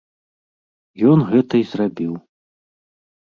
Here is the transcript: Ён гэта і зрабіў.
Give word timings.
Ён 1.11 1.19
гэта 1.33 1.53
і 1.65 1.67
зрабіў. 1.75 2.13